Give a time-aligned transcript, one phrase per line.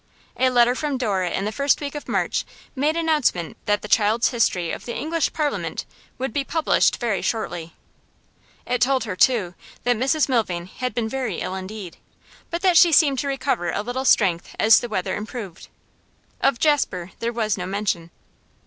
[0.35, 2.43] A letter from Dora in the first week of March
[2.75, 5.85] made announcement that the 'Child's History of the English Parliament'
[6.17, 7.75] would be published very shortly;
[8.65, 9.53] it told her, too,
[9.83, 11.97] that Mrs Milvain had been very ill indeed,
[12.49, 15.67] but that she seemed to recover a little strength as the weather improved.
[16.41, 18.09] Of Jasper there was no mention.